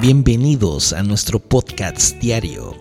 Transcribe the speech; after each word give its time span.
Bienvenidos 0.00 0.92
a 0.92 1.02
nuestro 1.02 1.38
podcast 1.38 2.16
diario. 2.18 2.74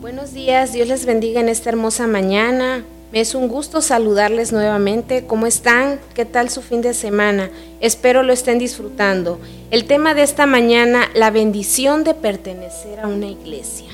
Buenos 0.00 0.32
días, 0.34 0.72
Dios 0.72 0.88
les 0.88 1.06
bendiga 1.06 1.40
en 1.40 1.48
esta 1.48 1.70
hermosa 1.70 2.06
mañana. 2.06 2.84
Me 3.10 3.20
es 3.20 3.34
un 3.34 3.48
gusto 3.48 3.80
saludarles 3.80 4.52
nuevamente. 4.52 5.26
¿Cómo 5.26 5.46
están? 5.46 5.98
¿Qué 6.14 6.24
tal 6.24 6.50
su 6.50 6.60
fin 6.62 6.82
de 6.82 6.94
semana? 6.94 7.50
Espero 7.80 8.22
lo 8.22 8.32
estén 8.32 8.58
disfrutando. 8.58 9.40
El 9.70 9.86
tema 9.86 10.14
de 10.14 10.22
esta 10.22 10.46
mañana, 10.46 11.08
la 11.14 11.30
bendición 11.30 12.04
de 12.04 12.14
pertenecer 12.14 13.00
a 13.00 13.08
una 13.08 13.26
iglesia. 13.26 13.88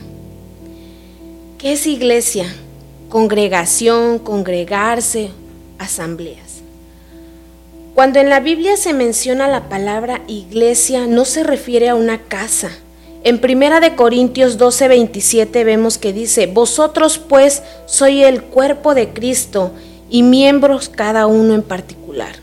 ¿Qué 1.59 1.73
es 1.73 1.87
iglesia? 1.87 2.53
Congregación, 3.09 4.19
congregarse, 4.19 5.30
asambleas. 5.79 6.50
Cuando 7.95 8.20
en 8.20 8.30
la 8.30 8.41
Biblia 8.41 8.77
se 8.77 8.93
menciona 8.93 9.48
la 9.48 9.68
palabra 9.68 10.22
iglesia, 10.29 11.07
no 11.07 11.25
se 11.25 11.43
refiere 11.43 11.89
a 11.89 11.96
una 11.96 12.18
casa. 12.18 12.71
En 13.25 13.40
Primera 13.40 13.80
de 13.80 13.96
Corintios 13.96 14.58
12:27 14.58 15.64
vemos 15.64 15.99
que 15.99 16.13
dice, 16.13 16.46
"Vosotros 16.46 17.18
pues 17.18 17.63
sois 17.86 18.25
el 18.25 18.43
cuerpo 18.43 18.94
de 18.94 19.08
Cristo 19.08 19.72
y 20.08 20.22
miembros 20.22 20.89
cada 20.89 21.26
uno 21.26 21.54
en 21.54 21.63
particular." 21.63 22.36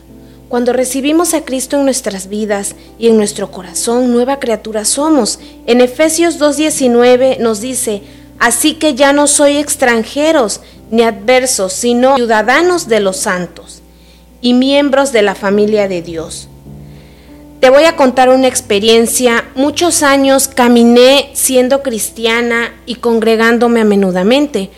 Cuando 0.48 0.72
recibimos 0.72 1.34
a 1.34 1.40
Cristo 1.40 1.76
en 1.76 1.84
nuestras 1.84 2.28
vidas 2.28 2.74
y 2.98 3.08
en 3.08 3.16
nuestro 3.16 3.50
corazón, 3.50 4.12
nueva 4.12 4.38
criatura 4.38 4.84
somos. 4.84 5.40
En 5.66 5.80
Efesios 5.80 6.38
2:19 6.38 7.38
nos 7.40 7.60
dice, 7.60 8.02
"Así 8.38 8.74
que 8.74 8.94
ya 8.94 9.12
no 9.12 9.26
soy 9.26 9.56
extranjeros 9.56 10.60
ni 10.90 11.02
adversos, 11.02 11.72
sino 11.72 12.16
ciudadanos 12.16 12.86
de 12.86 13.00
los 13.00 13.16
santos." 13.16 13.82
Y 14.40 14.54
miembros 14.54 15.12
de 15.12 15.22
la 15.22 15.34
familia 15.34 15.88
de 15.88 16.02
Dios. 16.02 16.48
Te 17.60 17.70
voy 17.70 17.84
a 17.84 17.96
contar 17.96 18.28
una 18.28 18.46
experiencia. 18.46 19.44
Muchos 19.56 20.04
años 20.04 20.46
caminé 20.46 21.30
siendo 21.32 21.82
cristiana 21.82 22.72
y 22.86 22.96
congregándome 22.96 23.80
a 23.80 23.84
menudamente. 23.84 24.70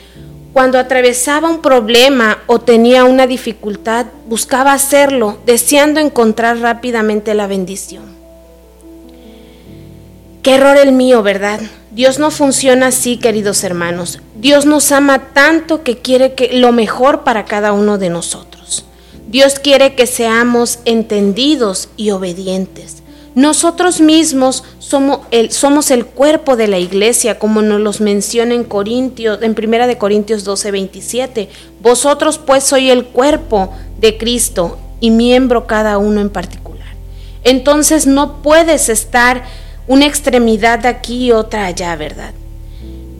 Cuando 0.55 0.79
atravesaba 0.79 1.49
un 1.49 1.61
problema 1.61 2.39
o 2.47 2.59
tenía 2.59 3.05
una 3.05 3.27
dificultad, 3.27 4.07
buscaba 4.27 4.73
hacerlo, 4.73 5.39
deseando 5.45 6.01
encontrar 6.01 6.59
rápidamente 6.59 7.35
la 7.35 7.47
bendición. 7.47 8.05
Qué 10.43 10.55
error 10.55 10.79
el 10.79 10.93
mío, 10.93 11.23
¿verdad? 11.23 11.61
Dios 11.91 12.19
no 12.19 12.31
funciona 12.31 12.87
así, 12.87 13.19
queridos 13.19 13.63
hermanos. 13.63 14.21
Dios 14.37 14.65
nos 14.65 14.91
ama 14.91 15.19
tanto 15.35 15.83
que 15.83 15.99
quiere 15.99 16.35
que 16.35 16.55
lo 16.55 16.73
mejor 16.73 17.25
para 17.25 17.45
cada 17.45 17.73
uno 17.73 17.99
de 17.99 18.09
nosotros. 18.09 18.60
Dios 19.31 19.61
quiere 19.61 19.95
que 19.95 20.09
seamos 20.09 20.81
entendidos 20.85 21.89
y 21.97 22.11
obedientes. 22.11 23.05
Nosotros 23.37 24.01
mismos 24.01 24.65
somos 24.81 25.21
el, 25.31 25.53
somos 25.53 25.93
el 25.93 26.05
cuerpo 26.05 26.57
de 26.57 26.67
la 26.67 26.79
iglesia, 26.79 27.39
como 27.39 27.63
nos 27.63 27.81
los 27.81 28.01
menciona 28.01 28.57
en 28.57 28.65
Corintios, 28.65 29.41
en 29.43 29.55
Primera 29.55 29.87
de 29.87 29.99
Corintios 29.99 30.43
12, 30.43 30.73
27. 30.73 31.49
Vosotros 31.81 32.39
pues 32.39 32.65
sois 32.65 32.91
el 32.91 33.05
cuerpo 33.05 33.73
de 34.01 34.19
Cristo 34.19 34.79
y 34.99 35.13
miembro 35.13 35.69
cada 35.69 35.97
uno 35.99 36.21
en 36.21 36.31
particular. 36.31 36.89
Entonces 37.45 38.09
no 38.09 38.43
puedes 38.43 38.89
estar 38.89 39.45
una 39.87 40.07
extremidad 40.07 40.85
aquí 40.87 41.27
y 41.27 41.33
otra 41.33 41.67
allá, 41.67 41.95
¿verdad? 41.95 42.35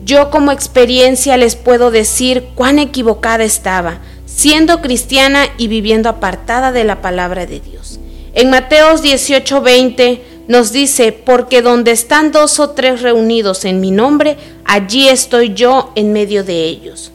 Yo 0.03 0.29
como 0.29 0.51
experiencia 0.51 1.37
les 1.37 1.55
puedo 1.55 1.89
decir 1.89 2.49
cuán 2.53 2.79
equivocada 2.79 3.45
estaba 3.45 4.01
siendo 4.35 4.81
cristiana 4.81 5.45
y 5.57 5.67
viviendo 5.67 6.09
apartada 6.09 6.71
de 6.71 6.83
la 6.83 7.01
palabra 7.01 7.45
de 7.45 7.59
Dios. 7.59 7.99
En 8.33 8.49
Mateos 8.49 9.03
18:20 9.03 10.21
nos 10.47 10.71
dice, 10.71 11.11
porque 11.11 11.61
donde 11.61 11.91
están 11.91 12.31
dos 12.31 12.59
o 12.59 12.71
tres 12.71 13.01
reunidos 13.01 13.65
en 13.65 13.79
mi 13.79 13.91
nombre, 13.91 14.37
allí 14.65 15.07
estoy 15.07 15.53
yo 15.53 15.91
en 15.95 16.13
medio 16.13 16.43
de 16.43 16.65
ellos. 16.65 17.11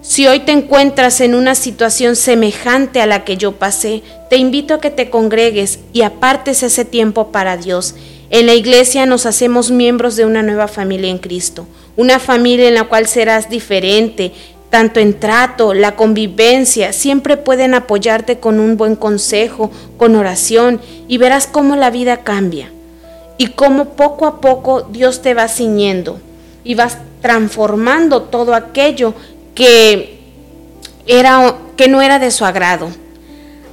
Si 0.00 0.26
hoy 0.26 0.40
te 0.40 0.52
encuentras 0.52 1.20
en 1.20 1.34
una 1.34 1.54
situación 1.54 2.16
semejante 2.16 3.00
a 3.00 3.06
la 3.06 3.24
que 3.24 3.36
yo 3.36 3.52
pasé, 3.52 4.02
te 4.30 4.36
invito 4.36 4.74
a 4.74 4.80
que 4.80 4.90
te 4.90 5.10
congregues 5.10 5.80
y 5.92 6.02
apartes 6.02 6.62
ese 6.62 6.84
tiempo 6.84 7.30
para 7.30 7.56
Dios. 7.56 7.94
En 8.30 8.46
la 8.46 8.54
iglesia 8.54 9.06
nos 9.06 9.26
hacemos 9.26 9.70
miembros 9.70 10.16
de 10.16 10.24
una 10.24 10.42
nueva 10.42 10.68
familia 10.68 11.10
en 11.10 11.18
Cristo, 11.18 11.66
una 11.96 12.18
familia 12.18 12.68
en 12.68 12.74
la 12.74 12.84
cual 12.84 13.06
serás 13.06 13.50
diferente, 13.50 14.32
tanto 14.70 15.00
en 15.00 15.18
trato, 15.18 15.74
la 15.74 15.96
convivencia, 15.96 16.92
siempre 16.92 17.36
pueden 17.36 17.74
apoyarte 17.74 18.38
con 18.38 18.60
un 18.60 18.76
buen 18.76 18.96
consejo, 18.96 19.70
con 19.96 20.14
oración, 20.14 20.80
y 21.08 21.18
verás 21.18 21.46
cómo 21.46 21.76
la 21.76 21.90
vida 21.90 22.18
cambia 22.18 22.70
y 23.38 23.48
cómo 23.48 23.90
poco 23.90 24.26
a 24.26 24.40
poco 24.40 24.82
Dios 24.82 25.22
te 25.22 25.32
va 25.32 25.48
ciñendo 25.48 26.20
y 26.64 26.74
vas 26.74 26.98
transformando 27.22 28.22
todo 28.22 28.54
aquello 28.54 29.14
que, 29.54 30.18
era, 31.06 31.56
que 31.76 31.88
no 31.88 32.02
era 32.02 32.18
de 32.18 32.30
su 32.30 32.44
agrado. 32.44 32.90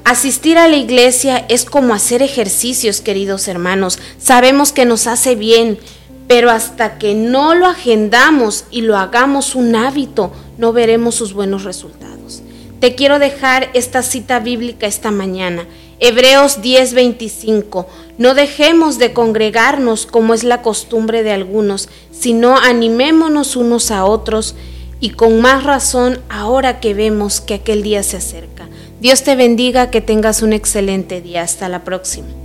Asistir 0.06 0.60
a 0.60 0.68
la 0.68 0.78
iglesia 0.78 1.46
es 1.50 1.66
como 1.66 1.96
hacer 1.96 2.22
ejercicios, 2.22 3.02
queridos 3.02 3.48
hermanos. 3.48 3.98
Sabemos 4.20 4.72
que 4.72 4.86
nos 4.86 5.08
hace 5.08 5.34
bien, 5.34 5.80
pero 6.28 6.50
hasta 6.50 6.98
que 6.98 7.14
no 7.14 7.54
lo 7.54 7.68
agendamos 7.68 8.66
y 8.72 8.82
lo 8.82 8.98
hagamos 8.98 9.56
un 9.56 9.76
hábito, 9.76 10.32
no 10.58 10.74
veremos 10.74 11.16
sus 11.16 11.34
buenos 11.34 11.64
resultados. 11.64 12.42
Te 12.80 12.96
quiero 12.96 13.20
dejar 13.20 13.70
esta 13.74 14.04
cita 14.04 14.40
bíblica 14.40 14.88
esta 14.88 15.12
mañana. 15.12 15.66
Hebreos 16.00 16.62
10:25. 16.62 17.88
No 18.18 18.34
dejemos 18.34 18.98
de 18.98 19.14
congregarnos 19.14 20.06
como 20.06 20.34
es 20.34 20.44
la 20.44 20.62
costumbre 20.62 21.24
de 21.24 21.32
algunos, 21.32 21.90
sino 22.12 22.58
animémonos 22.58 23.56
unos 23.56 23.92
a 23.92 24.06
otros 24.06 24.56
y 25.00 25.12
con 25.12 25.40
más 25.42 25.64
razón 25.64 26.20
ahora 26.30 26.80
que 26.80 26.94
vemos 26.94 27.42
que 27.42 27.56
aquel 27.56 27.82
día 27.82 28.04
se 28.04 28.18
acerca. 28.18 28.68
Dios 29.00 29.24
te 29.24 29.36
bendiga, 29.36 29.90
que 29.90 30.02
tengas 30.02 30.42
un 30.42 30.54
excelente 30.54 31.22
día. 31.22 31.44
Hasta 31.44 31.70
la 31.70 31.84
próxima. 31.84 32.45